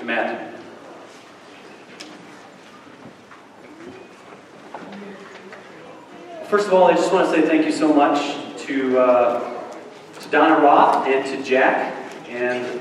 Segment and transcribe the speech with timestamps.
[0.00, 0.58] to Matthew.
[6.48, 8.34] First of all, I just want to say thank you so much
[8.64, 9.62] to, uh,
[10.18, 11.94] to Donna Roth and to Jack
[12.28, 12.80] and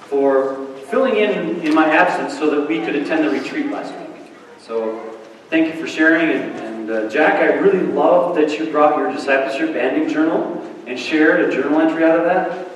[0.00, 4.32] for filling in in my absence so that we could attend the retreat last week.
[4.58, 5.18] So
[5.50, 6.30] thank you for sharing.
[6.30, 10.98] And, and uh, Jack, I really love that you brought your discipleship banding journal and
[10.98, 12.66] shared a journal entry out of that.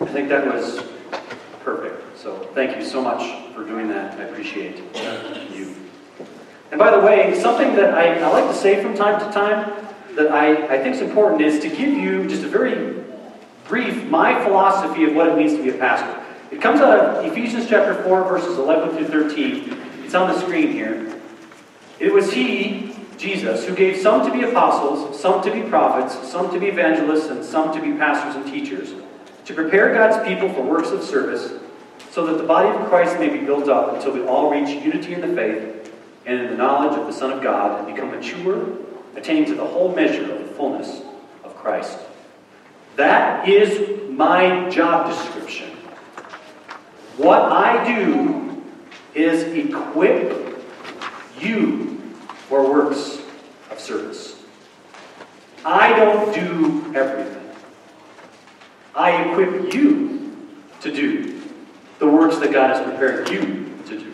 [0.00, 0.93] I think that was
[2.54, 4.18] thank you so much for doing that.
[4.18, 4.78] I appreciate
[5.52, 5.74] you.
[6.70, 9.86] And by the way, something that I, I like to say from time to time
[10.14, 13.02] that I, I think is important is to give you just a very
[13.66, 16.22] brief my philosophy of what it means to be a pastor.
[16.50, 19.76] It comes out of Ephesians chapter 4, verses 11 through 13.
[20.04, 21.20] It's on the screen here.
[21.98, 26.52] It was He, Jesus, who gave some to be apostles, some to be prophets, some
[26.52, 28.92] to be evangelists, and some to be pastors and teachers,
[29.46, 31.60] to prepare God's people for works of service,
[32.14, 35.14] so that the body of Christ may be built up until we all reach unity
[35.14, 35.92] in the faith
[36.24, 38.68] and in the knowledge of the Son of God and become mature,
[39.16, 41.02] attaining to the whole measure of the fullness
[41.42, 41.98] of Christ.
[42.94, 45.70] That is my job description.
[47.16, 48.62] What I do
[49.16, 50.56] is equip
[51.40, 51.98] you
[52.48, 53.18] for works
[53.72, 54.40] of service.
[55.64, 57.50] I don't do everything.
[58.94, 60.14] I equip you
[60.82, 61.13] to do
[62.04, 64.12] the works that God has prepared you to do.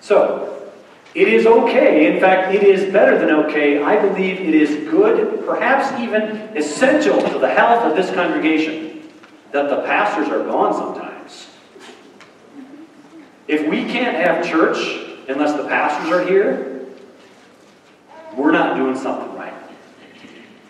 [0.00, 0.70] So,
[1.14, 2.14] it is okay.
[2.14, 3.82] In fact, it is better than okay.
[3.82, 6.22] I believe it is good, perhaps even
[6.56, 9.08] essential to the health of this congregation,
[9.50, 11.48] that the pastors are gone sometimes.
[13.48, 14.78] If we can't have church
[15.28, 16.86] unless the pastors are here,
[18.36, 19.54] we're not doing something right.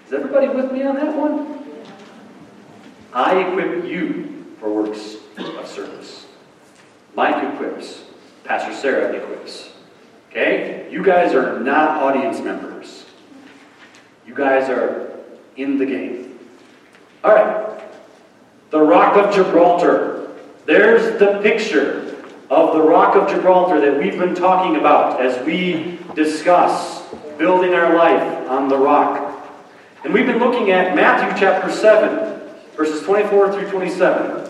[0.07, 1.63] Is everybody with me on that one?
[3.13, 6.27] I equip you for works of service.
[7.15, 8.05] Mike equips.
[8.45, 9.71] Pastor Sarah equips.
[10.31, 10.89] Okay?
[10.91, 13.05] You guys are not audience members.
[14.27, 15.19] You guys are
[15.57, 16.39] in the game.
[17.25, 17.81] All right.
[18.71, 20.31] The Rock of Gibraltar.
[20.67, 22.17] There's the picture
[22.49, 27.03] of the Rock of Gibraltar that we've been talking about as we discuss
[27.39, 29.37] building our life on the rock.
[30.05, 32.41] And we've been looking at Matthew chapter 7,
[32.77, 34.50] verses 24 through 27.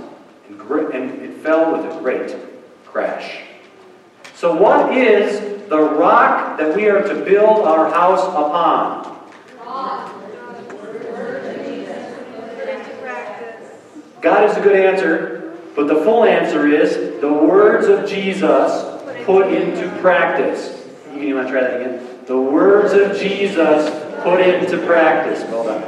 [0.79, 2.35] and, it fell with a great
[2.85, 3.41] crash.
[4.35, 9.11] So, what is the rock that we are to build our house upon?
[14.21, 18.85] God is a good answer, but the full answer is the words of Jesus
[19.25, 20.87] put into practice.
[21.15, 22.25] You want to try that again?
[22.25, 23.89] The words of Jesus
[24.23, 25.43] put into practice.
[25.49, 25.83] Well done.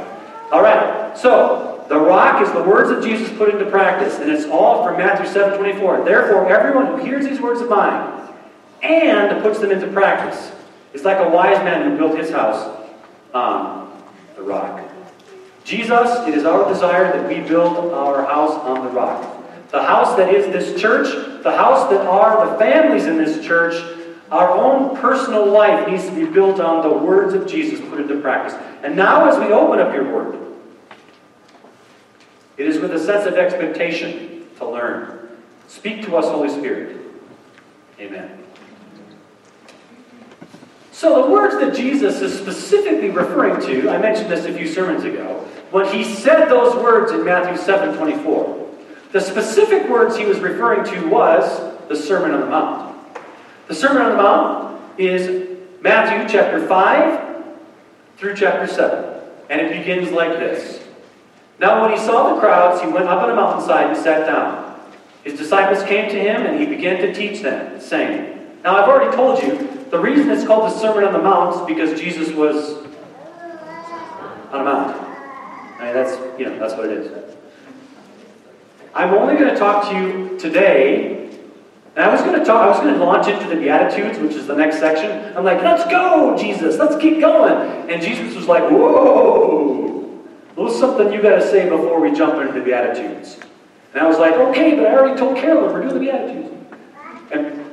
[0.50, 1.16] All right.
[1.16, 4.96] So the rock is the words of Jesus put into practice, and it's all from
[4.96, 6.04] Matthew 7 24.
[6.04, 8.30] Therefore, everyone who hears these words of mine
[8.82, 10.52] and puts them into practice
[10.94, 12.88] is like a wise man who built his house
[13.34, 14.02] on
[14.36, 14.82] the rock.
[15.64, 19.42] Jesus, it is our desire that we build our house on the rock.
[19.70, 21.08] The house that is this church,
[21.42, 23.74] the house that are the families in this church,
[24.30, 28.20] our own personal life needs to be built on the words of Jesus put into
[28.20, 28.54] practice.
[28.82, 30.43] And now, as we open up your word,
[32.56, 35.28] it is with a sense of expectation to learn.
[35.68, 36.96] Speak to us, Holy Spirit.
[37.98, 38.38] Amen.
[40.92, 45.04] So, the words that Jesus is specifically referring to, I mentioned this a few sermons
[45.04, 48.70] ago, when he said those words in Matthew 7 24,
[49.10, 52.96] the specific words he was referring to was the Sermon on the Mount.
[53.66, 57.44] The Sermon on the Mount is Matthew chapter 5
[58.16, 59.20] through chapter 7.
[59.50, 60.83] And it begins like this
[61.58, 64.80] Now, when he saw the crowds, he went up on a mountainside and sat down.
[65.22, 69.14] His disciples came to him, and he began to teach them, saying, Now, I've already
[69.16, 72.84] told you, the reason it's called the Sermon on the Mount is because Jesus was
[74.52, 74.96] on a mount.
[75.78, 77.34] I mean, that's, you know, that's what it is.
[78.94, 81.24] I'm only going to talk to you today
[81.96, 84.32] and I was going to talk, I was going to launch into the Beatitudes, which
[84.32, 85.36] is the next section.
[85.36, 87.88] I'm like, let's go, Jesus, let's keep going.
[87.88, 89.93] And Jesus was like, whoa,
[90.56, 93.38] little something you got to say before we jump into the Beatitudes.
[93.92, 96.50] And I was like, okay, but I already told Carolyn we're doing the Beatitudes.
[97.32, 97.64] And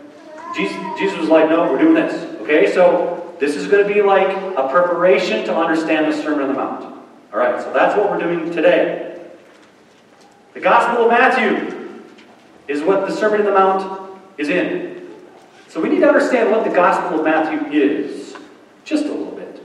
[0.55, 2.13] Jesus, Jesus was like, no, we're doing this.
[2.41, 6.47] Okay, so this is going to be like a preparation to understand the Sermon on
[6.49, 6.83] the Mount.
[7.33, 9.19] All right, so that's what we're doing today.
[10.53, 12.03] The Gospel of Matthew
[12.67, 15.09] is what the Sermon on the Mount is in.
[15.69, 18.35] So we need to understand what the Gospel of Matthew is,
[18.83, 19.61] just a little bit.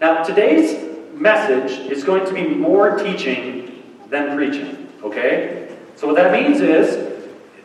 [0.00, 5.76] Now, today's message is going to be more teaching than preaching, okay?
[5.96, 7.14] So what that means is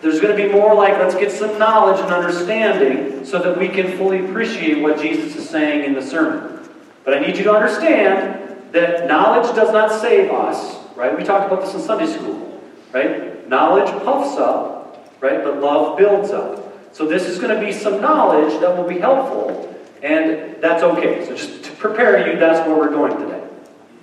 [0.01, 3.67] there's going to be more like, let's get some knowledge and understanding so that we
[3.67, 6.67] can fully appreciate what Jesus is saying in the sermon.
[7.03, 11.17] But I need you to understand that knowledge does not save us, right?
[11.17, 12.61] We talked about this in Sunday school,
[12.93, 13.47] right?
[13.49, 15.43] Knowledge puffs up, right?
[15.43, 16.65] But love builds up.
[16.93, 21.25] So this is going to be some knowledge that will be helpful, and that's okay.
[21.25, 23.38] So just to prepare you, that's where we're going today.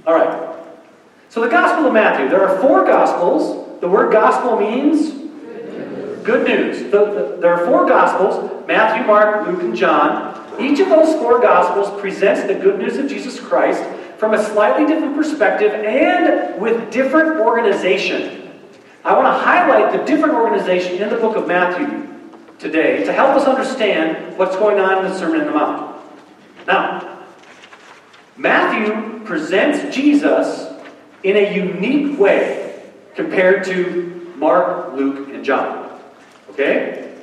[0.06, 0.56] All right.
[1.28, 3.80] So the Gospel of Matthew, there are four Gospels.
[3.80, 5.10] The word gospel means
[6.24, 6.84] good news.
[6.84, 10.34] The, the, there are four Gospels Matthew, Mark, Luke, and John.
[10.60, 13.84] Each of those four Gospels presents the good news of Jesus Christ
[14.18, 18.50] from a slightly different perspective and with different organization.
[19.04, 22.08] I want to highlight the different organization in the book of Matthew
[22.58, 26.02] today to help us understand what's going on in the Sermon on the Mount.
[26.66, 27.24] Now,
[28.36, 30.72] Matthew presents Jesus
[31.22, 32.82] in a unique way
[33.14, 36.00] compared to Mark, Luke, and John.
[36.50, 37.14] Okay?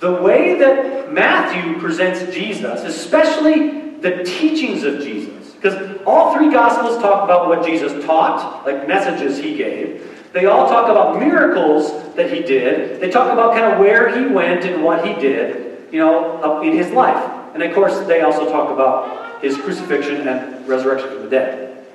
[0.00, 6.98] The way that Matthew presents Jesus, especially the teachings of Jesus, because all three Gospels
[6.98, 10.02] talk about what Jesus taught, like messages he gave.
[10.32, 13.00] They all talk about miracles that he did.
[13.00, 16.72] They talk about kind of where he went and what he did, you know, in
[16.72, 17.32] his life.
[17.54, 21.86] And of course, they also talk about his crucifixion and resurrection from the dead.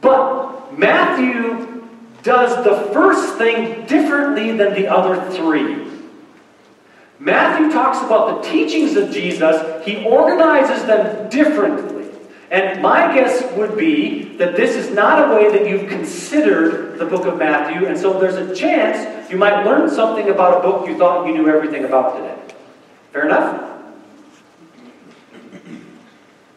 [0.00, 1.88] But Matthew
[2.22, 5.90] does the first thing differently than the other three.
[7.18, 12.08] Matthew talks about the teachings of Jesus, he organizes them differently.
[12.50, 17.06] And my guess would be that this is not a way that you've considered the
[17.06, 20.86] book of Matthew, and so there's a chance you might learn something about a book
[20.86, 22.54] you thought you knew everything about today.
[23.12, 23.71] Fair enough?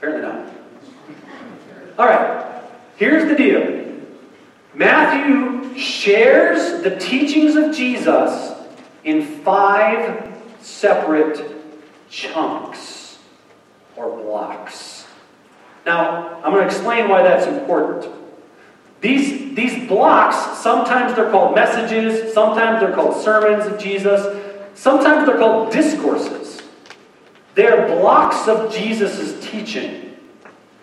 [0.05, 1.97] Apparently not.
[1.97, 2.61] All right,
[2.97, 4.01] here's the deal
[4.75, 8.53] Matthew shares the teachings of Jesus
[9.03, 10.31] in five
[10.61, 11.55] separate
[12.09, 13.17] chunks
[13.95, 15.07] or blocks.
[15.85, 18.07] Now, I'm going to explain why that's important.
[19.01, 24.21] These, these blocks, sometimes they're called messages, sometimes they're called sermons of Jesus,
[24.73, 26.44] sometimes they're called discourses.
[27.55, 30.17] They're blocks of Jesus' teaching.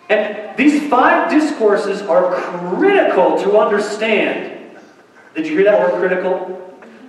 [0.09, 2.35] And these five discourses are
[2.75, 4.77] critical to understand.
[5.35, 6.59] Did you hear that word critical?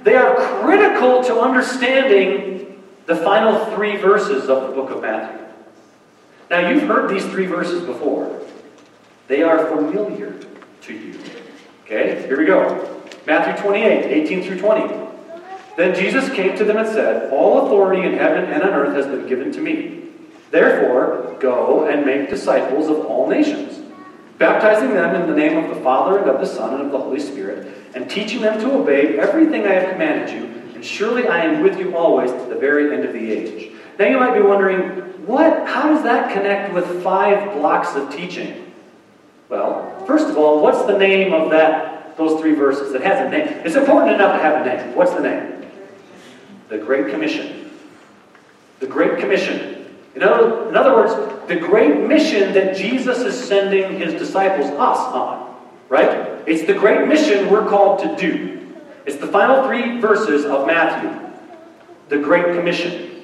[0.03, 5.41] They are critical to understanding the final three verses of the book of Matthew.
[6.51, 8.43] Now, you've heard these three verses before.
[9.29, 10.39] They are familiar
[10.83, 11.19] to you.
[11.85, 13.03] Okay, here we go.
[13.27, 15.04] Matthew 28, 18 through 20.
[15.77, 19.07] Then Jesus came to them and said, All authority in heaven and on earth has
[19.07, 20.03] been given to me.
[20.51, 23.83] Therefore, go and make disciples of all nations,
[24.39, 26.99] baptizing them in the name of the Father and of the Son and of the
[26.99, 30.45] Holy Spirit, and teaching them to obey everything I have commanded you.
[30.75, 33.73] And surely I am with you always to the very end of the age.
[33.99, 38.73] Now you might be wondering, what, how does that connect with five blocks of teaching?
[39.49, 42.95] Well, first of all, what's the name of that, those three verses?
[42.95, 43.49] It has a name.
[43.65, 44.95] It's important enough to have a name.
[44.95, 45.54] What's the name?
[46.69, 47.71] The Great Commission.
[48.81, 49.87] The Great Commission.
[50.15, 51.13] In other, in other words,
[51.49, 55.57] the great mission that Jesus is sending his disciples, us, on.
[55.89, 56.43] Right?
[56.47, 58.75] It's the great mission we're called to do.
[59.07, 61.21] It's the final three verses of Matthew.
[62.09, 63.23] The Great Commission.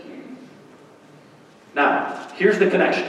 [1.75, 3.07] Now, here's the connection.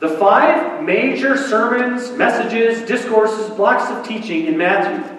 [0.00, 5.16] The five major sermons, messages, discourses, blocks of teaching in Matthew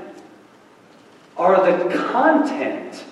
[1.35, 3.03] are the content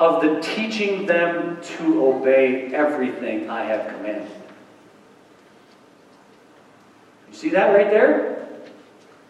[0.00, 4.30] of the teaching them to obey everything I have commanded.
[7.28, 8.48] You see that right there?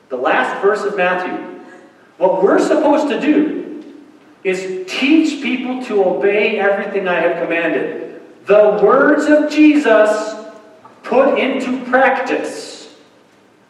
[0.08, 1.60] The last verse of Matthew.
[2.18, 3.84] What we're supposed to do
[4.44, 8.10] is teach people to obey everything I have commanded
[8.46, 10.34] the words of Jesus
[11.02, 12.96] put into practice.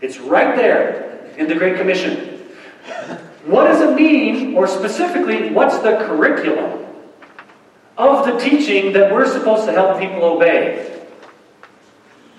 [0.00, 2.46] It's right there in the Great Commission.
[3.46, 6.79] What does it mean, or specifically, what's the curriculum
[8.08, 11.02] of the teaching that we're supposed to help people obey?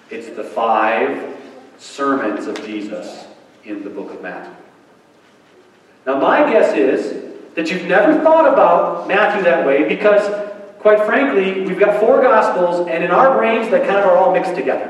[0.09, 1.37] It's the five
[1.77, 3.27] sermons of Jesus
[3.63, 4.55] in the book of Matthew.
[6.05, 10.51] Now, my guess is that you've never thought about Matthew that way because
[10.81, 14.33] quite frankly, we've got four Gospels, and in our brains, they kind of are all
[14.33, 14.89] mixed together,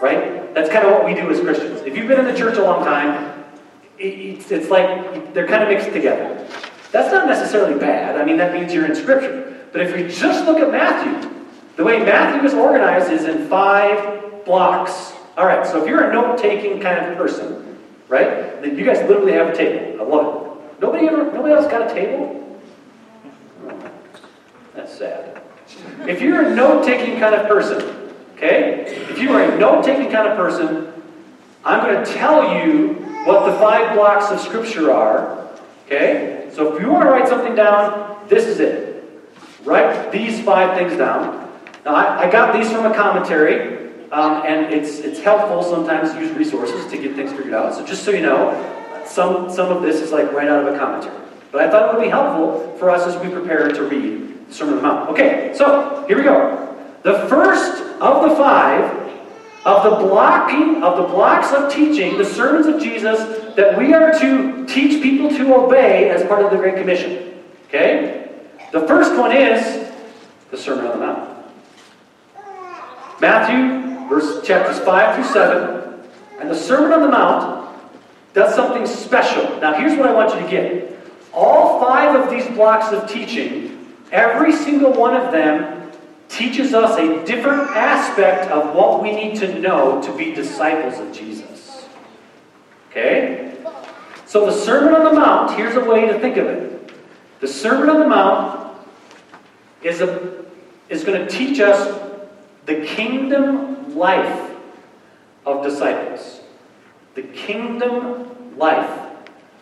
[0.00, 0.54] right?
[0.54, 1.80] That's kind of what we do as Christians.
[1.80, 3.44] If you've been in the church a long time,
[3.98, 6.46] it's, it's like they're kind of mixed together.
[6.92, 8.20] That's not necessarily bad.
[8.20, 9.51] I mean, that means you're in Scripture.
[9.72, 11.30] But if you just look at Matthew,
[11.76, 15.12] the way Matthew is organized is in five blocks.
[15.36, 18.98] All right, so if you're a note taking kind of person, right, then you guys
[19.08, 20.00] literally have a table.
[20.00, 20.80] I love it.
[20.80, 22.60] Nobody, ever, nobody else got a table?
[24.74, 25.42] That's sad.
[26.06, 30.10] If you're a note taking kind of person, okay, if you are a note taking
[30.10, 30.92] kind of person,
[31.64, 35.48] I'm going to tell you what the five blocks of Scripture are,
[35.86, 36.50] okay?
[36.52, 38.91] So if you want to write something down, this is it.
[39.64, 41.50] Write these five things down.
[41.84, 46.20] Now, I, I got these from a commentary, um, and it's, it's helpful sometimes to
[46.20, 47.74] use resources to get things figured out.
[47.74, 50.78] So just so you know, some, some of this is like right out of a
[50.78, 51.18] commentary.
[51.50, 54.54] But I thought it would be helpful for us as we prepare to read the
[54.54, 55.10] Sermon on the Mount.
[55.10, 56.58] Okay, so here we go.
[57.02, 59.02] The first of the five
[59.64, 64.18] of the blocking of the blocks of teaching, the sermons of Jesus that we are
[64.18, 67.40] to teach people to obey as part of the Great Commission.
[67.68, 68.21] Okay?
[68.72, 69.90] The first one is
[70.50, 71.32] the Sermon on the Mount.
[73.20, 76.00] Matthew, verse chapters 5 through 7,
[76.40, 77.78] and the Sermon on the Mount
[78.32, 79.60] does something special.
[79.60, 80.98] Now, here's what I want you to get.
[81.34, 85.92] All five of these blocks of teaching, every single one of them
[86.30, 91.12] teaches us a different aspect of what we need to know to be disciples of
[91.12, 91.86] Jesus.
[92.88, 93.54] Okay?
[94.24, 96.90] So, the Sermon on the Mount, here's a way to think of it.
[97.40, 98.61] The Sermon on the Mount
[99.82, 100.44] is, a,
[100.88, 102.00] is going to teach us
[102.66, 104.50] the kingdom life
[105.44, 106.40] of disciples.
[107.14, 109.00] The kingdom life.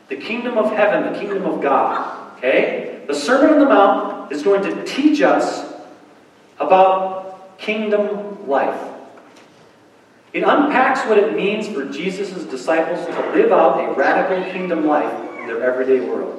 [0.08, 2.36] The kingdom of heaven, the kingdom of God.
[2.38, 3.02] Okay?
[3.06, 5.72] The Sermon on the Mount is going to teach us
[6.58, 8.80] about kingdom life.
[10.32, 15.12] It unpacks what it means for Jesus' disciples to live out a radical kingdom life
[15.40, 16.36] in their everyday world.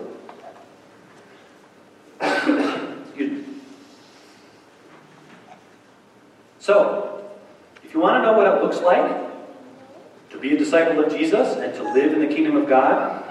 [6.62, 7.28] So,
[7.84, 9.32] if you want to know what it looks like
[10.30, 13.26] to be a disciple of Jesus and to live in the kingdom of God,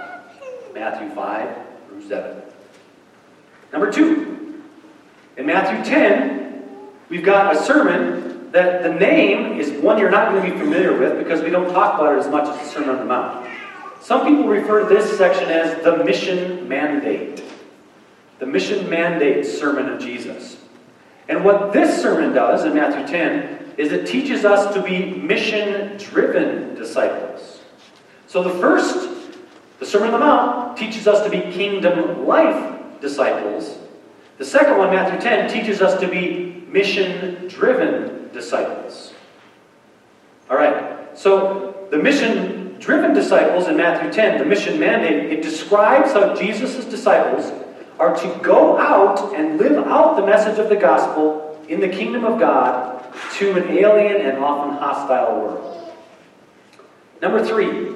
[0.74, 1.56] Matthew 5
[1.86, 2.42] through 7.
[3.72, 4.64] Number two,
[5.36, 6.64] in Matthew 10,
[7.08, 10.98] we've got a sermon that the name is one you're not going to be familiar
[10.98, 13.48] with because we don't talk about it as much as the Sermon on the Mount.
[14.02, 17.44] Some people refer to this section as the mission mandate.
[18.40, 20.59] The mission mandate sermon of Jesus.
[21.30, 25.96] And what this sermon does in Matthew 10 is it teaches us to be mission
[25.96, 27.60] driven disciples.
[28.26, 29.08] So the first,
[29.78, 33.78] the Sermon on the Mount, teaches us to be kingdom life disciples.
[34.38, 39.14] The second one, Matthew 10, teaches us to be mission driven disciples.
[40.50, 46.12] All right, so the mission driven disciples in Matthew 10, the mission mandate, it describes
[46.12, 47.52] how Jesus' disciples
[48.00, 52.24] are to go out and live out the message of the gospel in the kingdom
[52.24, 53.04] of God
[53.34, 55.92] to an alien and often hostile world.
[57.20, 57.94] Number three,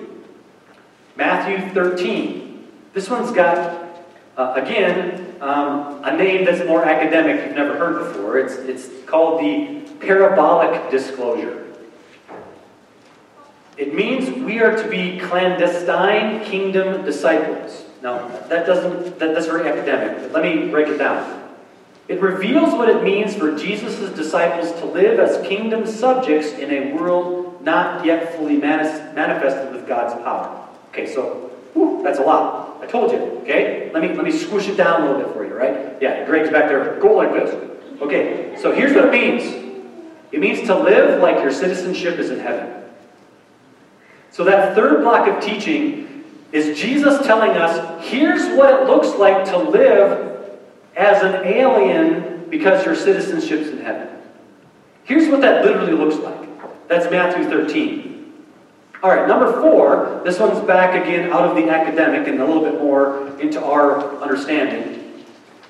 [1.17, 2.69] Matthew 13.
[2.93, 4.05] This one's got,
[4.37, 8.37] uh, again, um, a name that's more academic you've never heard before.
[8.37, 11.63] It's, it's called the parabolic discourse.
[13.79, 17.84] It means we are to be clandestine kingdom disciples.
[18.05, 21.43] Now, that doesn't, that, that's very academic, let me break it down.
[22.07, 26.93] It reveals what it means for Jesus' disciples to live as kingdom subjects in a
[26.93, 30.69] world not yet fully manifested with God's power.
[30.91, 32.79] Okay, so whew, that's a lot.
[32.83, 33.91] I told you, okay?
[33.95, 35.97] Let me, let me squish it down a little bit for you, right?
[36.03, 37.01] Yeah, Greg's back there.
[37.01, 37.55] Go like this.
[38.03, 39.65] Okay, so here's what it means
[40.31, 42.83] it means to live like your citizenship is in heaven.
[44.31, 46.14] So that third block of teaching
[46.53, 50.59] is Jesus telling us here's what it looks like to live
[50.97, 54.09] as an alien because your citizenship's in heaven.
[55.05, 56.89] Here's what that literally looks like.
[56.89, 58.15] That's Matthew 13.
[59.03, 62.63] All right, number four, this one's back again out of the academic and a little
[62.63, 65.25] bit more into our understanding,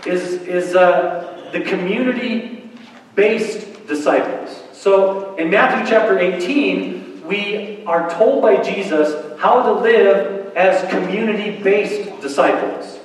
[0.07, 2.71] is, is uh, the community
[3.17, 4.63] based disciples.
[4.73, 11.63] So in Matthew chapter 18, we are told by Jesus how to live as community
[11.63, 12.99] based disciples.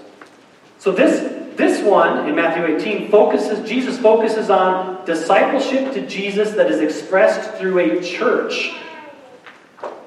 [0.77, 6.71] So this this one in Matthew 18 focuses Jesus focuses on discipleship to Jesus that
[6.71, 8.71] is expressed through a church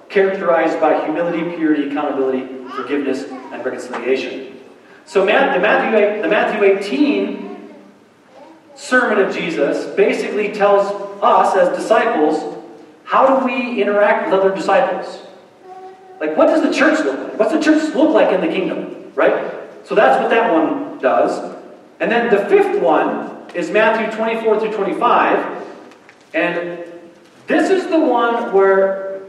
[0.09, 4.61] characterized by humility, purity, accountability, forgiveness, and reconciliation.
[5.05, 7.75] So the Matthew, the Matthew 18
[8.75, 10.87] sermon of Jesus basically tells
[11.23, 12.62] us as disciples
[13.13, 15.19] how do we interact with other disciples?
[16.19, 17.39] Like, what does the church look like?
[17.39, 19.13] What's the church look like in the kingdom?
[19.15, 19.53] Right?
[19.85, 21.59] So that's what that one does.
[22.01, 25.63] And then the fifth one is Matthew 24 through 25.
[26.33, 26.85] And
[27.49, 29.21] this is the one where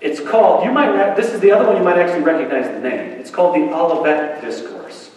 [0.00, 3.18] it's called, you might, this is the other one you might actually recognize the name.
[3.18, 5.10] It's called the Olivet Discourse.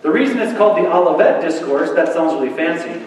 [0.00, 3.04] The reason it's called the Olivet Discourse, that sounds really fancy,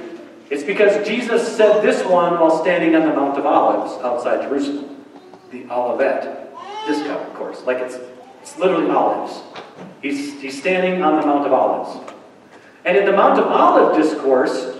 [0.49, 5.05] it's because Jesus said this one while standing on the Mount of Olives outside Jerusalem.
[5.51, 6.53] The Olivet
[6.87, 7.63] Discourse, of course.
[7.63, 7.97] Like it's,
[8.41, 9.41] it's literally olives.
[10.01, 12.13] He's, he's standing on the Mount of Olives.
[12.85, 14.77] And in the Mount of Olive Discourse,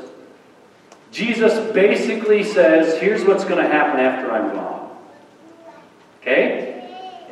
[1.11, 4.97] Jesus basically says, here's what's going to happen after I'm gone.
[6.21, 6.67] Okay?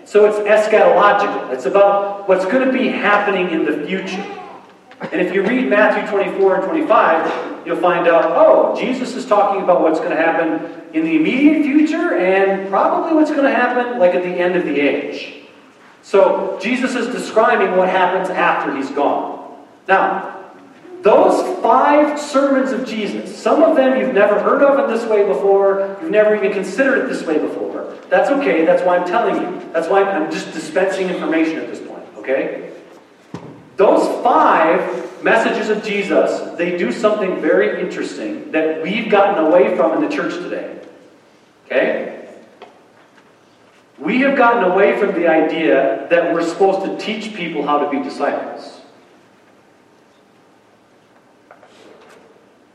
[0.06, 1.54] So it's eschatological.
[1.54, 4.45] It's about what's going to be happening in the future.
[5.02, 9.62] And if you read Matthew 24 and 25, you'll find out, oh, Jesus is talking
[9.62, 14.00] about what's going to happen in the immediate future and probably what's going to happen
[14.00, 15.44] like at the end of the age.
[16.02, 19.58] So Jesus is describing what happens after he's gone.
[19.88, 20.32] Now,
[21.02, 25.25] those five sermons of Jesus, some of them you've never heard of in this way
[25.25, 27.96] before, you've never even considered it this way before.
[28.10, 29.72] That's okay, that's why I'm telling you.
[29.72, 32.72] That's why I'm just dispensing information at this point, okay?
[33.75, 39.94] Those five messages of Jesus, they do something very interesting that we've gotten away from
[40.01, 40.79] in the church today.
[41.65, 42.29] Okay?
[43.98, 47.89] We have gotten away from the idea that we're supposed to teach people how to
[47.89, 48.82] be disciples.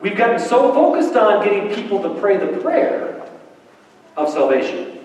[0.00, 3.22] We've gotten so focused on getting people to pray the prayer
[4.16, 4.98] of salvation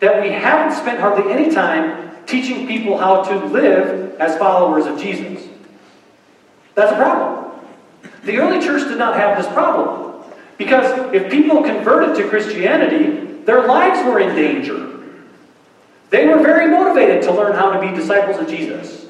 [0.00, 4.98] that we haven't spent hardly any time teaching people how to live as followers of
[4.98, 5.48] Jesus.
[6.74, 7.60] That's a problem.
[8.24, 10.24] The early church did not have this problem
[10.58, 14.88] because if people converted to Christianity, their lives were in danger.
[16.10, 19.06] They were very motivated to learn how to be disciples of Jesus.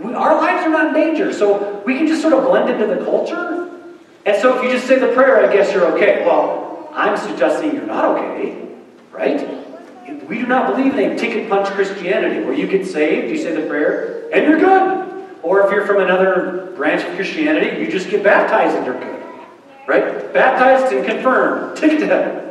[0.00, 2.86] We, our lives are not in danger, so we can just sort of blend into
[2.86, 3.66] the culture
[4.26, 6.26] and so if you just say the prayer, I guess you're okay.
[6.26, 8.68] Well, I'm suggesting you're not okay,
[9.12, 9.38] right?
[10.28, 13.54] We do not believe in a ticket punch Christianity where you get saved, you say
[13.54, 15.06] the prayer, and you're good.
[15.42, 19.22] Or if you're from another branch of Christianity, you just get baptized and you're good.
[19.86, 20.32] Right?
[20.32, 21.76] Baptized and confirmed.
[21.76, 22.46] Ticket to heaven.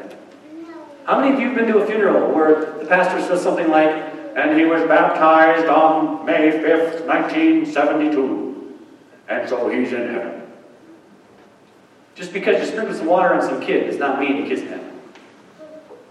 [1.06, 3.92] How many of you have been to a funeral where the pastor says something like,
[4.36, 8.80] and he was baptized on May 5th, 1972,
[9.28, 10.42] and so he's in heaven?
[12.16, 14.68] Just because you sprinkle some water on some kid does not mean the kid's in
[14.70, 15.02] heaven.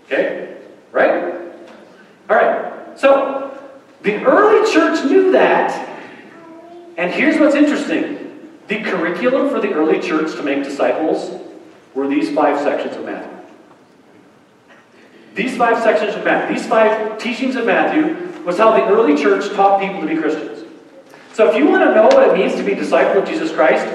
[0.05, 0.59] Okay?
[0.93, 1.34] Right?
[2.35, 2.99] All right.
[2.99, 3.59] So,
[4.03, 5.91] the early church knew that.
[6.97, 8.21] And here's what's interesting
[8.67, 11.41] the curriculum for the early church to make disciples
[11.95, 13.31] were these five sections of Matthew.
[15.35, 19.53] These five sections of Matthew, these five teachings of Matthew, was how the early church
[19.55, 20.65] taught people to be Christians.
[21.33, 23.53] So if you want to know what it means to be a disciple of Jesus
[23.53, 23.87] Christ,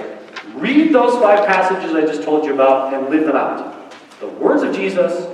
[0.60, 3.94] Read those five passages I just told you about and live them out.
[4.20, 5.26] The words of Jesus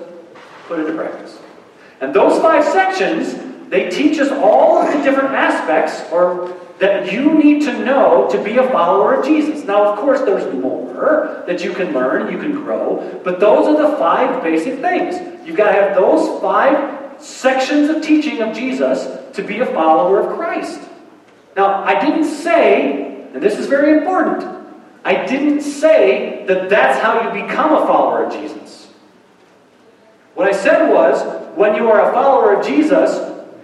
[0.68, 1.35] put into practice.
[2.02, 3.36] And those five sections,
[3.70, 8.44] they teach us all of the different aspects or that you need to know to
[8.44, 9.64] be a follower of Jesus.
[9.64, 13.92] Now, of course, there's more that you can learn, you can grow, but those are
[13.92, 15.16] the five basic things.
[15.46, 20.20] You've got to have those five sections of teaching of Jesus to be a follower
[20.20, 20.82] of Christ.
[21.56, 24.44] Now, I didn't say, and this is very important,
[25.06, 28.88] I didn't say that that's how you become a follower of Jesus.
[30.34, 31.22] What I said was,
[31.56, 33.12] when you are a follower of Jesus,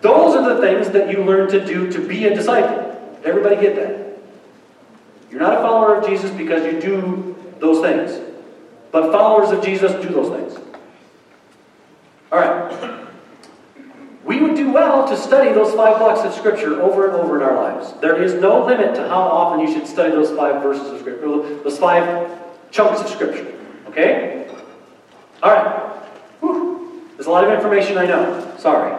[0.01, 2.88] those are the things that you learn to do to be a disciple.
[3.23, 4.17] Everybody get that?
[5.30, 8.19] You're not a follower of Jesus because you do those things.
[8.91, 10.67] But followers of Jesus do those things.
[12.32, 13.01] All right
[14.23, 17.43] we would do well to study those five blocks of Scripture over and over in
[17.43, 17.93] our lives.
[17.99, 21.62] There is no limit to how often you should study those five verses of Scripture,
[21.63, 23.54] those five chunks of Scripture.
[23.88, 24.47] Okay?
[25.41, 25.89] All right.
[26.39, 26.70] Whew.
[27.21, 28.51] There's a lot of information I know.
[28.57, 28.91] Sorry.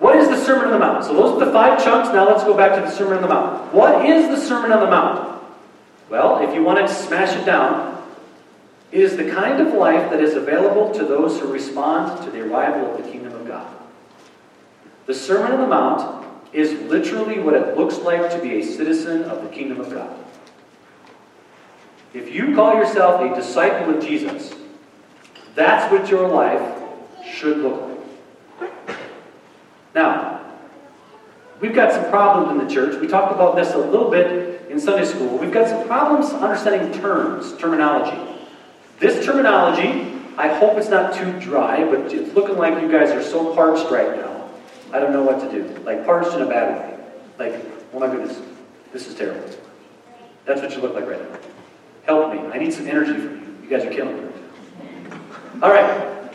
[0.00, 1.04] What is the Sermon on the Mount?
[1.04, 2.08] So those are the five chunks.
[2.08, 3.72] Now let's go back to the Sermon on the Mount.
[3.72, 5.40] What is the Sermon on the Mount?
[6.10, 8.04] Well, if you want to smash it down,
[8.90, 12.40] it is the kind of life that is available to those who respond to the
[12.40, 13.72] arrival of the kingdom of God.
[15.06, 19.22] The Sermon on the Mount is literally what it looks like to be a citizen
[19.22, 20.18] of the kingdom of God.
[22.12, 24.52] If you call yourself a disciple of Jesus,
[25.58, 26.62] that's what your life
[27.28, 28.98] should look like.
[29.94, 30.40] Now,
[31.60, 33.00] we've got some problems in the church.
[33.00, 36.92] We talked about this a little bit in Sunday school, we've got some problems understanding
[37.00, 38.16] terms, terminology.
[38.98, 43.22] This terminology, I hope it's not too dry, but it's looking like you guys are
[43.22, 44.50] so parched right now.
[44.92, 45.66] I don't know what to do.
[45.84, 46.98] Like parched in a bad way.
[47.38, 48.40] Like, oh my goodness,
[48.92, 49.48] this is terrible.
[50.44, 51.38] That's what you look like right now.
[52.04, 52.40] Help me.
[52.52, 53.56] I need some energy from you.
[53.62, 54.27] You guys are killing me.
[55.62, 56.32] All right.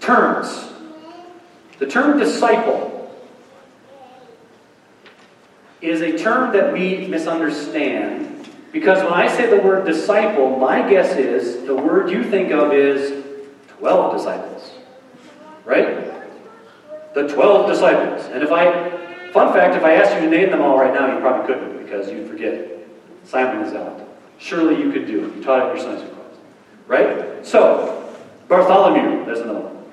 [0.00, 0.72] Terms.
[1.78, 2.90] The term disciple
[5.80, 11.16] is a term that we misunderstand because when I say the word disciple, my guess
[11.16, 13.24] is the word you think of is
[13.78, 14.72] 12 disciples.
[15.64, 16.12] Right?
[17.14, 18.26] The 12 disciples.
[18.26, 21.12] And if I, fun fact, if I asked you to name them all right now,
[21.12, 22.68] you probably couldn't because you'd forget.
[23.24, 24.00] Simon is out.
[24.38, 25.36] Surely you could do it.
[25.36, 26.19] You taught it in your Sunday school.
[26.90, 27.46] Right?
[27.46, 28.12] So,
[28.48, 29.84] Bartholomew, there's another one.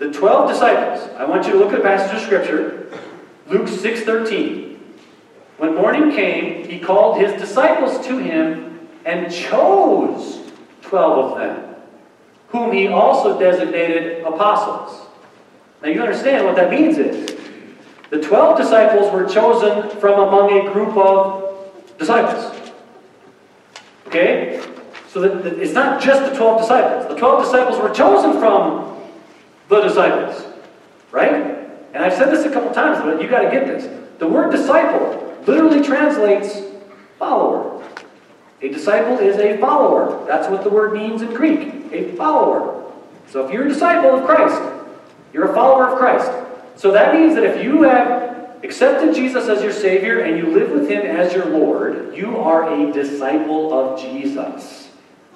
[0.00, 2.90] The 12 disciples, I want you to look at a passage of Scripture,
[3.46, 4.76] Luke 6.13.
[5.58, 10.40] When morning came, he called his disciples to him and chose
[10.82, 11.76] 12 of them,
[12.48, 15.06] whom he also designated apostles.
[15.80, 17.38] Now you understand what that means is
[18.10, 22.72] the 12 disciples were chosen from among a group of disciples.
[24.08, 24.60] Okay?
[25.14, 27.06] So that, that it's not just the 12 disciples.
[27.06, 29.00] The 12 disciples were chosen from
[29.68, 30.44] the disciples.
[31.12, 31.32] Right?
[31.94, 33.84] And I've said this a couple times, but you got to get this.
[34.18, 36.62] The word disciple literally translates
[37.16, 37.80] follower.
[38.60, 40.26] A disciple is a follower.
[40.26, 42.92] That's what the word means in Greek a follower.
[43.28, 44.60] So if you're a disciple of Christ,
[45.32, 46.28] you're a follower of Christ.
[46.74, 50.72] So that means that if you have accepted Jesus as your Savior and you live
[50.72, 54.83] with Him as your Lord, you are a disciple of Jesus.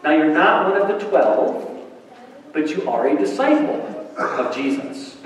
[0.02, 1.86] Now, you're not one of the twelve,
[2.52, 5.16] but you are a disciple of Jesus.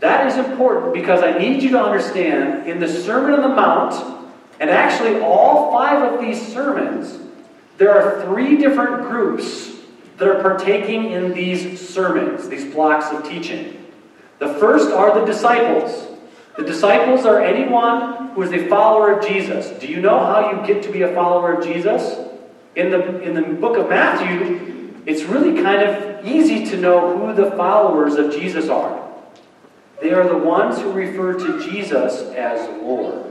[0.00, 4.24] That is important because I need you to understand in the Sermon on the Mount,
[4.60, 7.18] and actually all five of these sermons,
[7.78, 9.72] there are three different groups
[10.16, 13.86] that are partaking in these sermons, these blocks of teaching.
[14.38, 16.08] The first are the disciples.
[16.56, 19.78] The disciples are anyone who is a follower of Jesus.
[19.78, 22.25] Do you know how you get to be a follower of Jesus?
[22.76, 27.34] In the, in the book of Matthew, it's really kind of easy to know who
[27.34, 29.02] the followers of Jesus are.
[30.02, 33.24] They are the ones who refer to Jesus as Lord.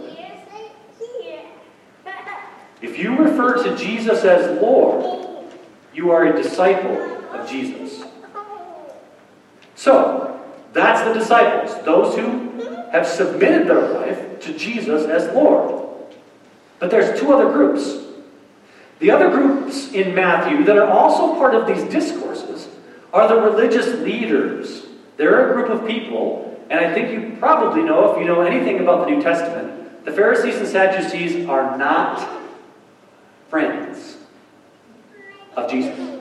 [2.81, 5.47] If you refer to Jesus as Lord,
[5.93, 6.99] you are a disciple
[7.31, 8.03] of Jesus.
[9.75, 12.45] So, that's the disciples, those who
[12.91, 15.87] have submitted their life to Jesus as Lord.
[16.79, 18.04] But there's two other groups.
[18.99, 22.67] The other groups in Matthew that are also part of these discourses
[23.13, 24.85] are the religious leaders.
[25.17, 28.79] They're a group of people and I think you probably know, if you know anything
[28.79, 32.27] about the New Testament, the Pharisees and Sadducees are not
[33.49, 34.17] friends
[35.55, 36.19] of Jesus.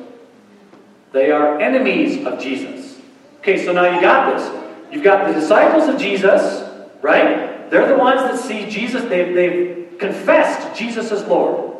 [1.12, 3.00] They are enemies of Jesus.
[3.38, 4.64] Okay, so now you got this.
[4.92, 6.68] You've got the disciples of Jesus,
[7.00, 7.70] right?
[7.70, 11.73] They're the ones that see Jesus, they've, they've confessed Jesus as Lord.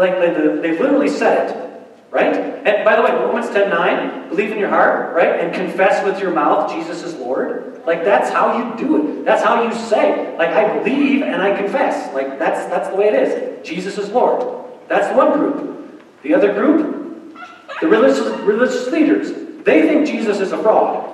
[0.00, 0.32] Like they,
[0.62, 1.66] they've literally said it.
[2.10, 2.34] Right?
[2.34, 5.38] And by the way, Romans 10 9, believe in your heart, right?
[5.38, 7.82] And confess with your mouth Jesus is Lord.
[7.86, 9.24] Like that's how you do it.
[9.24, 10.36] That's how you say.
[10.36, 12.12] Like I believe and I confess.
[12.14, 13.66] Like that's that's the way it is.
[13.66, 14.66] Jesus is Lord.
[14.88, 16.02] That's one group.
[16.22, 17.38] The other group,
[17.80, 19.32] the religious religious leaders,
[19.64, 21.08] they think Jesus is a fraud.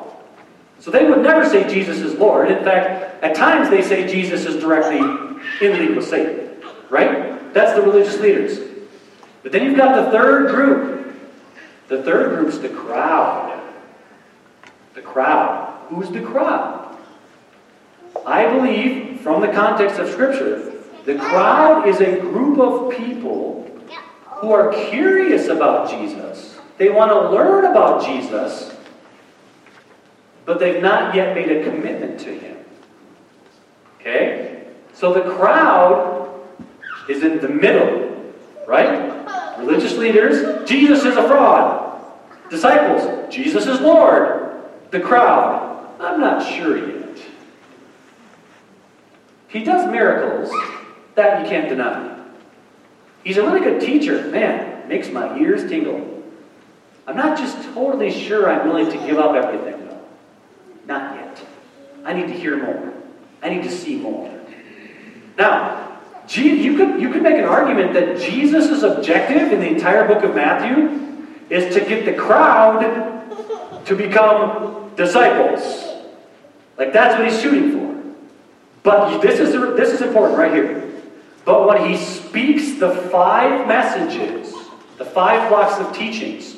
[0.79, 2.51] So they would never say Jesus is Lord.
[2.51, 4.99] In fact, at times they say Jesus is directly
[5.61, 6.62] in league with Satan.
[6.88, 7.53] Right?
[7.53, 8.65] That's the religious leaders.
[9.47, 11.17] But then you've got the third group.
[11.87, 13.63] The third group's the crowd.
[14.95, 15.87] The crowd.
[15.89, 16.99] Who's the crowd?
[18.27, 20.73] I believe, from the context of Scripture,
[21.05, 23.71] the crowd is a group of people
[24.25, 26.59] who are curious about Jesus.
[26.77, 28.75] They want to learn about Jesus,
[30.45, 32.57] but they've not yet made a commitment to Him.
[34.01, 34.67] Okay?
[34.93, 36.37] So the crowd
[37.09, 38.35] is in the middle,
[38.67, 39.15] right?
[39.59, 42.01] Religious leaders, Jesus is a fraud.
[42.51, 44.62] Disciples, Jesus is Lord.
[44.90, 47.19] The crowd, I'm not sure yet.
[49.49, 50.51] He does miracles,
[51.14, 52.25] that you can't deny.
[53.25, 54.27] He's a really good teacher.
[54.29, 56.23] Man, makes my ears tingle.
[57.07, 60.01] I'm not just totally sure I'm willing to give up everything, though.
[60.87, 61.45] Not yet.
[62.05, 62.92] I need to hear more.
[63.42, 64.33] I need to see more.
[65.38, 65.86] Now,
[66.35, 70.35] you could, you could make an argument that Jesus' objective in the entire book of
[70.35, 72.81] Matthew is to get the crowd
[73.85, 75.85] to become disciples.
[76.77, 77.87] Like that's what he's shooting for.
[78.83, 80.93] But this is, this is important right here.
[81.45, 84.53] But when he speaks the five messages,
[84.99, 86.57] the five blocks of teachings,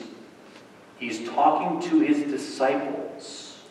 [0.98, 3.62] he's talking to his disciples.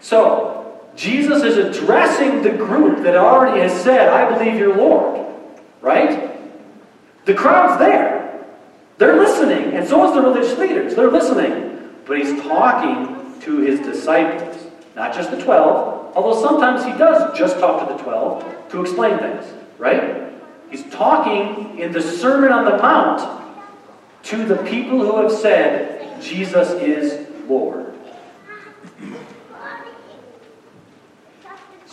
[0.00, 0.63] So,
[0.96, 5.26] Jesus is addressing the group that already has said, I believe you're Lord.
[5.80, 6.30] Right?
[7.24, 8.44] The crowd's there.
[8.98, 10.94] They're listening, and so is the religious leaders.
[10.94, 11.94] They're listening.
[12.06, 17.58] But he's talking to his disciples, not just the 12, although sometimes he does just
[17.58, 19.46] talk to the 12 to explain things,
[19.78, 20.32] right?
[20.70, 23.42] He's talking in the Sermon on the Mount
[24.24, 27.94] to the people who have said, Jesus is Lord.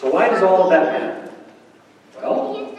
[0.01, 1.31] So, why does all of that matter?
[2.19, 2.75] Well,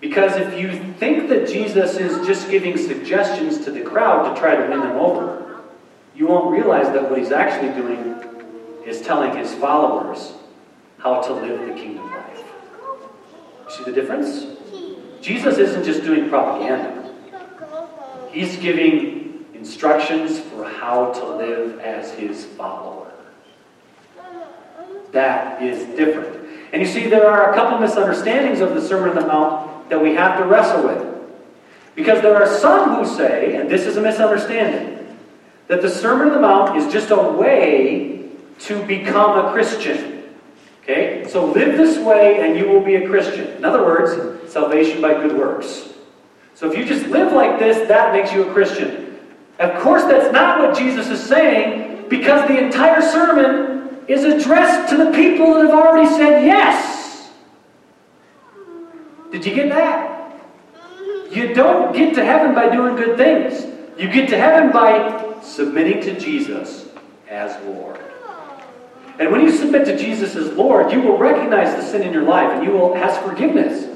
[0.00, 4.54] because if you think that Jesus is just giving suggestions to the crowd to try
[4.54, 5.62] to win them over,
[6.14, 8.14] you won't realize that what he's actually doing
[8.86, 10.34] is telling his followers
[10.98, 12.44] how to live the kingdom life.
[13.68, 14.46] See the difference?
[15.20, 17.12] Jesus isn't just doing propaganda.
[18.30, 23.03] He's giving instructions for how to live as his follower.
[25.14, 26.46] That is different.
[26.72, 30.02] And you see, there are a couple misunderstandings of the Sermon on the Mount that
[30.02, 31.14] we have to wrestle with.
[31.94, 35.16] Because there are some who say, and this is a misunderstanding,
[35.68, 38.28] that the Sermon on the Mount is just a way
[38.60, 40.24] to become a Christian.
[40.82, 41.24] Okay?
[41.28, 43.56] So live this way and you will be a Christian.
[43.56, 45.94] In other words, salvation by good works.
[46.54, 49.18] So if you just live like this, that makes you a Christian.
[49.60, 54.96] Of course, that's not what Jesus is saying because the entire sermon is addressed to
[54.96, 57.30] the people that have already said yes.
[59.30, 60.14] Did you get that?
[61.30, 63.66] You don't get to heaven by doing good things.
[63.98, 66.88] You get to heaven by submitting to Jesus
[67.28, 68.00] as Lord.
[69.18, 72.24] And when you submit to Jesus as Lord, you will recognize the sin in your
[72.24, 73.90] life and you will ask forgiveness.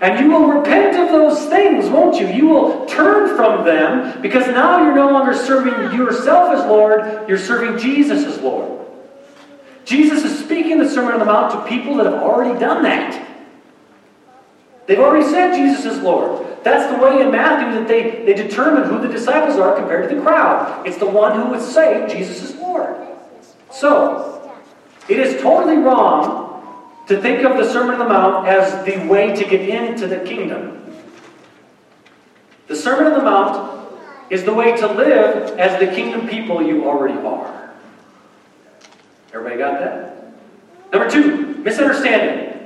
[0.00, 2.26] And you will repent of those things, won't you?
[2.26, 7.38] You will turn from them because now you're no longer serving yourself as Lord, you're
[7.38, 8.79] serving Jesus as Lord.
[9.90, 13.28] Jesus is speaking the Sermon on the Mount to people that have already done that.
[14.86, 16.46] They've already said Jesus is Lord.
[16.62, 20.14] That's the way in Matthew that they, they determine who the disciples are compared to
[20.14, 20.86] the crowd.
[20.86, 22.94] It's the one who would say Jesus is Lord.
[23.72, 24.52] So,
[25.08, 26.62] it is totally wrong
[27.08, 30.20] to think of the Sermon on the Mount as the way to get into the
[30.20, 30.94] kingdom.
[32.68, 34.00] The Sermon on the Mount
[34.30, 37.59] is the way to live as the kingdom people you already are.
[39.32, 40.32] Everybody got that?
[40.92, 42.58] Number two, misunderstanding.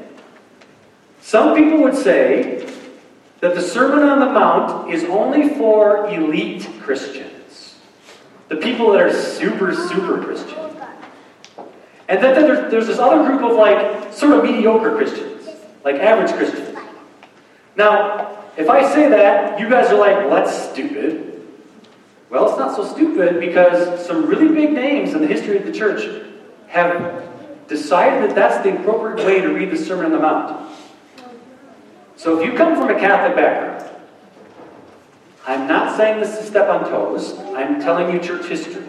[1.21, 2.71] Some people would say
[3.41, 7.77] that the Sermon on the Mount is only for elite Christians,
[8.49, 10.59] the people that are super, super Christian.
[12.09, 15.49] And then there's, there's this other group of like sort of mediocre Christians,
[15.85, 16.79] like average Christians.
[17.77, 21.47] Now, if I say that, you guys are like, well, that's stupid.
[22.31, 25.73] Well, it's not so stupid because some really big names in the history of the
[25.73, 26.25] church
[26.75, 30.77] have decided that that's the appropriate way to read the Sermon on the Mount.
[32.17, 33.91] So if you come from a Catholic background,
[35.47, 38.85] I'm not saying this to step on toes, I'm telling you church history.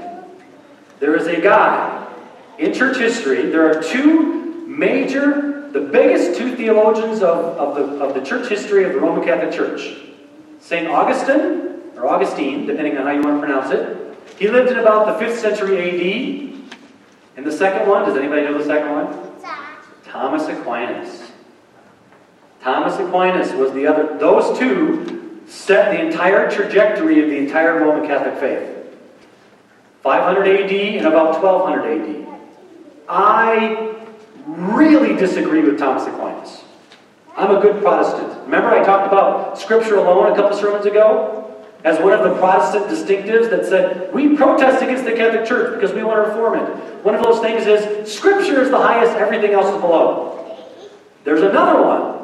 [1.00, 2.08] There is a guy
[2.58, 8.13] in church history, there are two major, the biggest two theologians of, of, the, of
[8.15, 9.98] the church history of the Roman Catholic Church.
[10.60, 10.88] St.
[10.88, 14.17] Augustine, or Augustine, depending on how you want to pronounce it.
[14.39, 16.55] He lived in about the 5th century AD.
[17.38, 19.41] And the second one, does anybody know the second one?
[20.04, 21.32] Thomas Aquinas.
[22.62, 24.17] Thomas Aquinas was the other.
[24.17, 28.71] Those two set the entire trajectory of the entire Roman Catholic faith.
[30.02, 32.39] 500 AD and about 1200 AD.
[33.10, 33.95] I
[34.45, 36.63] really disagree with Thomas Aquinas.
[37.36, 38.45] I'm a good Protestant.
[38.45, 41.44] Remember, I talked about Scripture alone a couple sermons ago?
[41.86, 45.93] As one of the Protestant distinctives that said, we protest against the Catholic Church because
[45.93, 47.06] we want to reform it.
[47.06, 50.58] One of those things is, Scripture is the highest, everything else is below.
[51.24, 52.15] There's another one.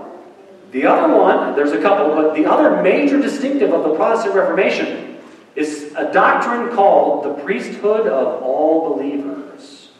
[0.71, 5.19] The other one, there's a couple, but the other major distinctive of the Protestant Reformation
[5.55, 9.91] is a doctrine called the priesthood of all believers.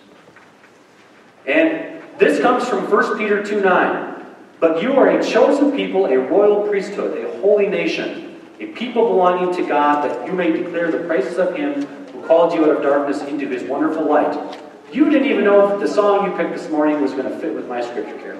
[1.46, 4.26] And this comes from 1 Peter 2 9.
[4.60, 8.31] But you are a chosen people, a royal priesthood, a holy nation
[8.62, 12.54] a people belonging to God, that you may declare the praises of Him who called
[12.54, 14.60] you out of darkness into His wonderful light.
[14.94, 17.56] You didn't even know that the song you picked this morning was going to fit
[17.56, 18.40] with my scripture, Carol.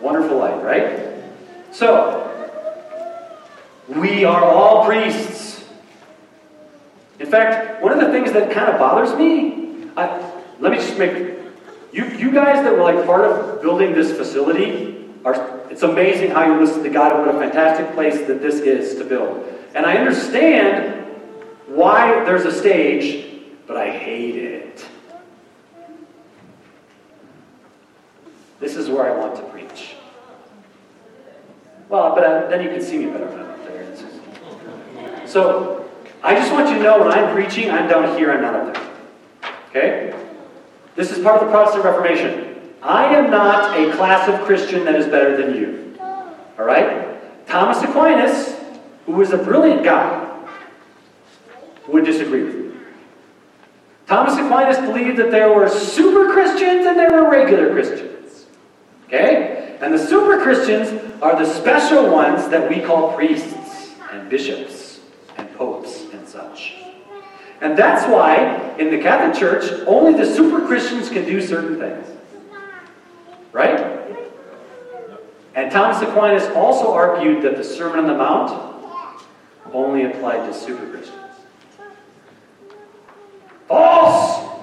[0.00, 1.22] Wonderful light, right?
[1.72, 2.26] So,
[3.88, 5.64] we are all priests.
[7.18, 10.96] In fact, one of the things that kind of bothers me, I, let me just
[10.96, 11.38] make
[11.92, 16.44] You, you guys that were like part of building this facility are, it's amazing how
[16.44, 19.46] you listen to God and what a fantastic place that this is to build.
[19.74, 21.06] And I understand
[21.68, 24.84] why there's a stage, but I hate it.
[28.58, 29.94] This is where I want to preach.
[31.88, 35.26] Well, but I, then you can see me better when I'm up there.
[35.26, 35.88] So,
[36.22, 38.74] I just want you to know when I'm preaching, I'm down here, I'm not up
[38.74, 38.90] there.
[39.70, 40.26] Okay?
[40.96, 42.49] This is part of the Protestant Reformation.
[42.82, 45.98] I am not a class of Christian that is better than you.
[46.58, 47.46] All right?
[47.46, 48.54] Thomas Aquinas,
[49.06, 50.26] who was a brilliant guy,
[51.88, 52.72] would disagree with me.
[54.06, 58.46] Thomas Aquinas believed that there were super Christians and there were regular Christians.
[59.06, 59.78] Okay?
[59.80, 60.88] And the super Christians
[61.22, 65.00] are the special ones that we call priests and bishops
[65.36, 66.76] and popes and such.
[67.60, 72.06] And that's why in the Catholic Church, only the super Christians can do certain things.
[73.52, 74.00] Right?
[75.54, 78.70] And Thomas Aquinas also argued that the Sermon on the Mount
[79.72, 81.16] only applied to super Christians.
[83.66, 84.60] False!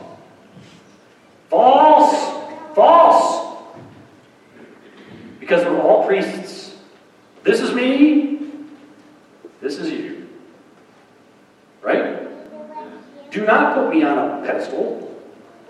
[1.49, 2.75] False!
[2.75, 3.67] False!
[5.39, 6.75] Because we're all priests.
[7.43, 8.49] This is me.
[9.61, 10.27] This is you.
[11.81, 12.27] Right?
[13.31, 15.21] Do not put me on a pedestal.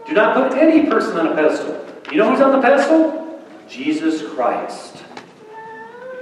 [0.08, 1.87] Do not put any person on a pedestal.
[2.12, 3.44] You know who's on the pedestal?
[3.68, 5.04] Jesus Christ.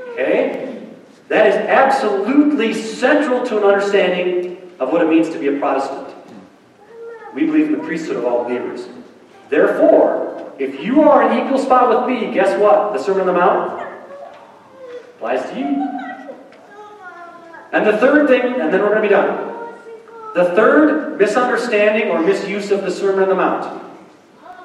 [0.09, 0.87] Okay?
[1.27, 6.15] That is absolutely central to an understanding of what it means to be a Protestant.
[7.35, 8.87] We believe in the priesthood of all believers.
[9.49, 12.93] Therefore, if you are in equal spot with me, guess what?
[12.93, 13.87] The Sermon on the Mount
[15.15, 15.65] applies to you.
[17.73, 19.53] And the third thing, and then we're going to be done.
[20.33, 23.84] The third misunderstanding or misuse of the Sermon on the Mount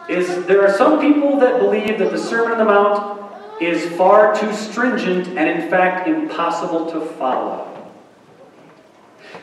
[0.08, 3.20] is there are some people that believe that the Sermon on the Mount
[3.60, 7.66] is far too stringent and, in fact, impossible to follow.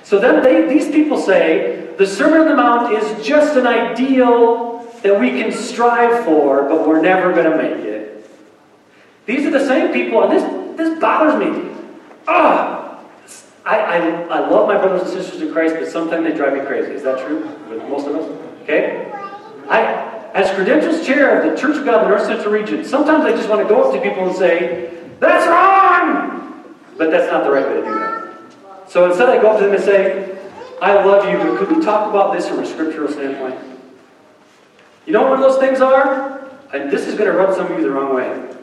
[0.04, 4.86] So then they, these people say the Sermon on the Mount is just an ideal
[5.04, 8.30] that we can strive for, but we're never going to make it.
[9.26, 11.72] These are the same people, and this, this bothers me.
[12.28, 13.00] Ah,
[13.66, 16.62] I, I, I love my brothers and sisters in Christ, but sometimes they drive me
[16.66, 16.94] crazy.
[16.94, 18.64] Is that true with most of us?
[18.64, 19.12] Okay?
[19.70, 23.26] I, as credentials chair of the Church of God in the North Central region, sometimes
[23.26, 26.76] I just want to go up to people and say, That's wrong!
[26.98, 28.90] But that's not the right way to do that.
[28.90, 30.38] So instead, I go up to them and say,
[30.82, 33.60] I love you, but could we talk about this from a scriptural standpoint?
[35.06, 36.50] You know what those things are?
[36.74, 38.56] And this is going to rub some of you the wrong way.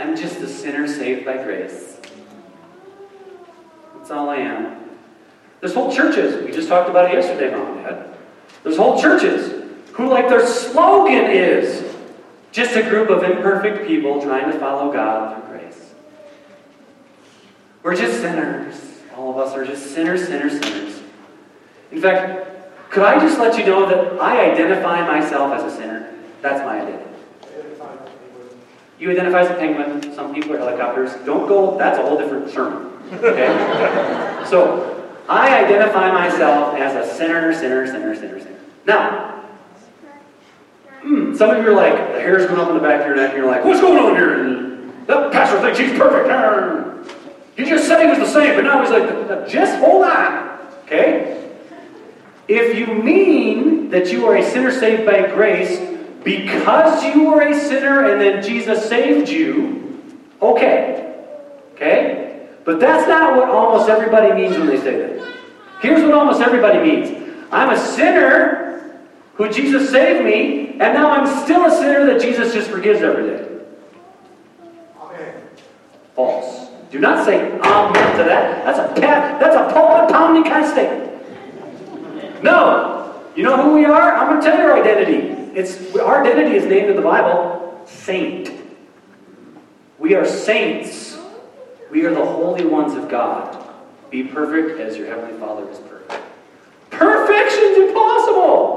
[0.00, 1.98] I'm just a sinner saved by grace.
[3.96, 4.90] That's all I am.
[5.60, 7.81] There's whole churches, we just talked about it yesterday, Mom.
[8.62, 11.94] There's whole churches who, like, their slogan is
[12.52, 15.94] just a group of imperfect people trying to follow God through grace.
[17.82, 18.80] We're just sinners.
[19.16, 21.00] All of us are just sinners, sinners, sinners.
[21.90, 26.14] In fact, could I just let you know that I identify myself as a sinner?
[26.40, 27.08] That's my identity.
[28.98, 30.14] You identify as a penguin.
[30.14, 31.12] Some people are helicopters.
[31.26, 32.92] Don't go, that's a whole different sermon.
[33.14, 33.48] Okay?
[34.48, 34.92] so,
[35.28, 38.51] I identify myself as a sinner, sinner, sinner, sinner, sinner.
[38.86, 39.44] Now,
[41.00, 43.16] hmm, some of you are like, the hair's going up in the back of your
[43.16, 44.52] neck, and you're like, what's going on here?
[45.06, 46.28] The pastor thinks he's perfect.
[47.56, 50.58] He just said he was the same, but now he's like, just hold on.
[50.84, 51.50] Okay?
[52.48, 55.78] If you mean that you are a sinner saved by grace
[56.24, 60.02] because you were a sinner and then Jesus saved you,
[60.40, 61.14] okay.
[61.74, 62.48] Okay?
[62.64, 65.34] But that's not what almost everybody means when they say that.
[65.80, 68.71] Here's what almost everybody means I'm a sinner
[69.34, 73.28] who Jesus saved me, and now I'm still a sinner that Jesus just forgives every
[73.28, 73.48] day.
[75.00, 75.42] Amen.
[76.14, 76.70] False.
[76.90, 78.64] Do not say amen to that.
[78.64, 82.42] That's a pat, that's a pulpit pounding kind of statement.
[82.42, 83.22] No.
[83.34, 84.14] You know who we are?
[84.14, 85.28] I'm going to tell you our identity.
[85.58, 88.50] It's our identity is named in the Bible saint.
[89.98, 91.18] We are saints.
[91.90, 93.58] We are the holy ones of God.
[94.10, 96.22] Be perfect as your heavenly Father is perfect.
[96.90, 98.71] Perfection's impossible.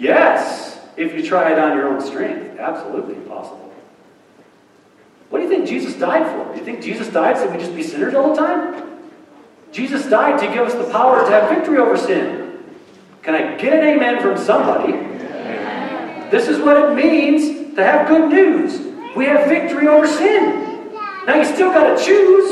[0.00, 3.70] Yes, if you try it on your own strength, absolutely impossible.
[5.28, 6.52] What do you think Jesus died for?
[6.52, 8.82] Do you think Jesus died so we just be sinners all the time?
[9.72, 12.64] Jesus died to give us the power to have victory over sin.
[13.22, 14.92] Can I get an amen from somebody?
[16.30, 18.80] This is what it means to have good news.
[19.14, 20.94] We have victory over sin.
[21.26, 22.50] Now you still got to choose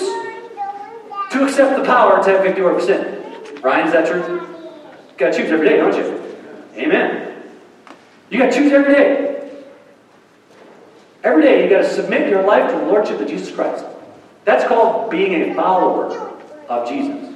[1.32, 3.24] to accept the power to have victory over sin.
[3.62, 4.22] Ryan, is that true?
[4.22, 6.36] You got to choose every day, don't you?
[6.76, 7.37] Amen.
[8.30, 9.50] You got to choose every day.
[11.24, 13.84] Every day you got to submit your life to the Lordship of Jesus Christ.
[14.44, 16.14] That's called being a follower
[16.68, 17.34] of Jesus.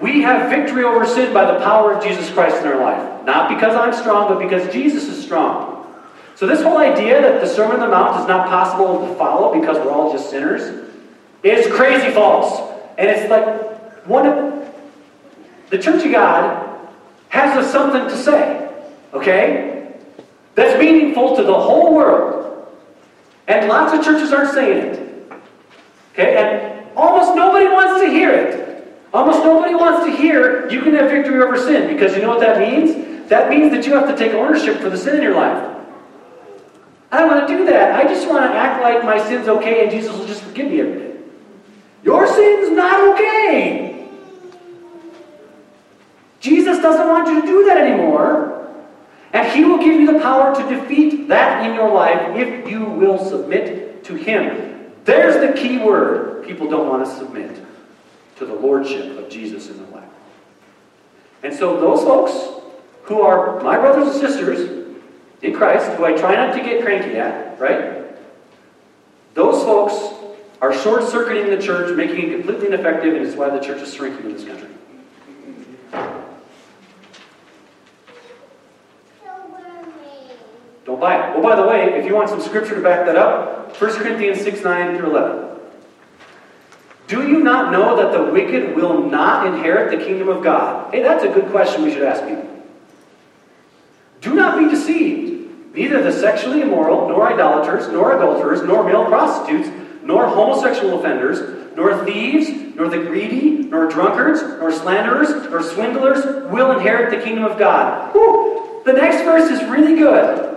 [0.00, 3.24] We have victory over sin by the power of Jesus Christ in our life.
[3.24, 5.74] Not because I'm strong, but because Jesus is strong.
[6.36, 9.60] So, this whole idea that the Sermon on the Mount is not possible to follow
[9.60, 10.88] because we're all just sinners
[11.42, 12.60] is crazy false.
[12.96, 14.72] And it's like one of
[15.70, 16.88] the Church of God
[17.28, 18.57] has something to say,
[19.12, 19.94] okay?
[20.54, 22.68] That's meaningful to the whole world.
[23.46, 25.32] And lots of churches aren't saying it.
[26.12, 26.36] Okay?
[26.36, 28.68] And almost nobody wants to hear it.
[29.12, 32.40] Almost nobody wants to hear you can have victory over sin because you know what
[32.40, 33.28] that means?
[33.28, 35.76] That means that you have to take ownership for the sin in your life.
[37.10, 37.94] I don't want to do that.
[37.94, 40.80] I just want to act like my sin's okay and Jesus will just forgive me
[40.80, 41.16] every day.
[42.02, 44.08] Your sin's not okay.
[46.40, 48.57] Jesus doesn't want you to do that anymore.
[49.32, 52.84] And He will give you the power to defeat that in your life if you
[52.84, 54.92] will submit to Him.
[55.04, 56.44] There's the key word.
[56.46, 57.60] People don't want to submit
[58.36, 60.08] to the Lordship of Jesus in their life.
[61.42, 62.62] And so, those folks
[63.02, 64.78] who are my brothers and sisters,
[65.42, 68.04] in Christ, who I try not to get cranky at, right?
[69.34, 70.14] Those folks
[70.60, 73.94] are short circuiting the church, making it completely ineffective, and it's why the church is
[73.94, 74.68] shrinking in this country.
[80.98, 81.36] It.
[81.36, 84.40] Oh, by the way, if you want some scripture to back that up, 1 Corinthians
[84.40, 85.48] 6 9 through 11.
[87.06, 90.92] Do you not know that the wicked will not inherit the kingdom of God?
[90.92, 92.46] Hey, that's a good question we should ask people.
[94.20, 95.74] Do not be deceived.
[95.74, 99.70] Neither the sexually immoral, nor idolaters, nor adulterers, nor male prostitutes,
[100.02, 106.72] nor homosexual offenders, nor thieves, nor the greedy, nor drunkards, nor slanderers, nor swindlers will
[106.72, 108.12] inherit the kingdom of God.
[108.12, 108.82] Whew.
[108.84, 110.47] The next verse is really good.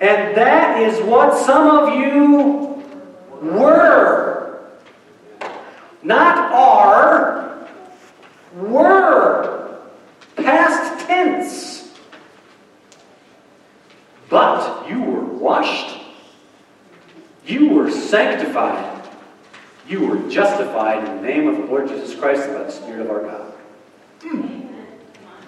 [0.00, 2.82] And that is what some of you
[3.40, 4.60] were.
[6.02, 7.66] Not are,
[8.54, 9.78] were.
[10.36, 11.92] Past tense.
[14.28, 16.00] But you were washed,
[17.46, 19.08] you were sanctified,
[19.86, 23.10] you were justified in the name of the Lord Jesus Christ by the Spirit of
[23.10, 23.52] our God.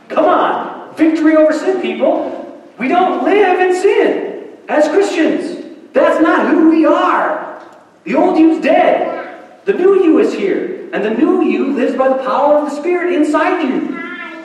[0.09, 2.63] Come on, victory over sin, people.
[2.79, 4.36] We don't live in sin
[4.69, 5.65] as Christians.
[5.93, 7.65] That's not who we are.
[8.05, 9.63] The old you's dead.
[9.65, 10.89] The new you is here.
[10.93, 13.89] And the new you lives by the power of the Spirit inside you.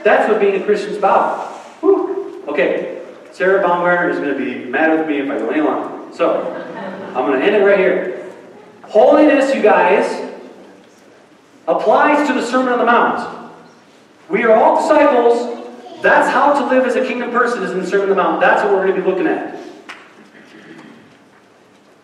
[0.04, 1.50] That's what being a Christian's about.
[1.82, 2.44] Whew.
[2.48, 3.02] Okay,
[3.32, 6.14] Sarah Baumgartner is going to be mad with me if I go any longer.
[6.16, 6.54] So,
[7.16, 8.34] I'm going to end it right here.
[8.84, 10.32] Holiness, you guys,
[11.68, 13.52] applies to the Sermon on the Mount.
[14.30, 15.60] We are all disciples.
[16.02, 18.42] That's how to live as a kingdom person is in the Sermon on the Mount.
[18.42, 19.56] That's what we're going to be looking at.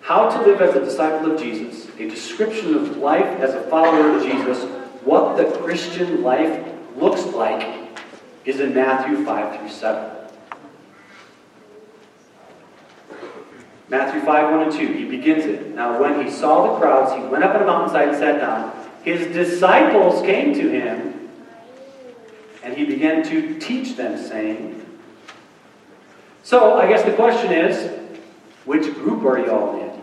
[0.08, 4.16] How to live as a disciple of Jesus, a description of life as a follower
[4.16, 4.64] of Jesus,
[5.03, 7.68] what the Christian life looks like,
[8.45, 10.12] is in Matthew 5 through 7.
[13.89, 14.93] Matthew 5, 1 and 2.
[14.93, 15.76] He begins it.
[15.76, 18.88] Now, when he saw the crowds, he went up on a mountainside and sat down.
[19.03, 21.30] His disciples came to him,
[22.64, 24.86] and he began to teach them, saying,
[26.43, 28.07] So, I guess the question is,
[28.68, 30.01] which group are you all in?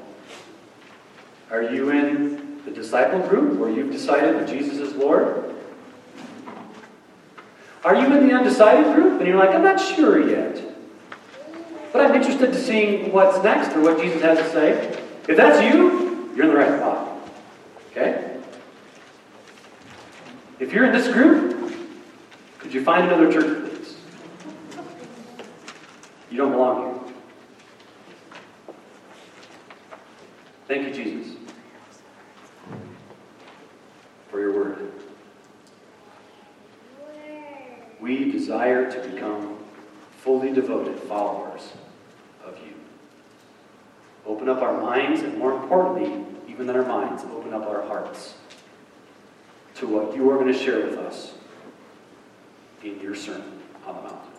[1.50, 5.54] Are you in the disciple group where you've decided that Jesus is Lord?
[7.84, 10.62] Are you in the undecided group and you're like, I'm not sure yet?
[11.92, 14.98] But I'm interested to seeing what's next or what Jesus has to say.
[15.28, 17.20] If that's you, you're in the right spot.
[17.90, 18.40] Okay?
[20.58, 21.70] If you're in this group,
[22.60, 23.96] could you find another church, please?
[26.30, 26.93] You don't belong here.
[30.66, 31.36] Thank you, Jesus,
[34.30, 34.92] for your word.
[38.00, 39.58] We desire to become
[40.18, 41.72] fully devoted followers
[42.42, 42.72] of you.
[44.24, 48.34] Open up our minds, and more importantly, even than our minds, open up our hearts
[49.74, 51.34] to what you are going to share with us
[52.82, 54.33] in your Sermon on the Mount.